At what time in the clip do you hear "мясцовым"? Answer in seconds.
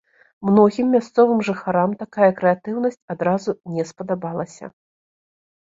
0.95-1.43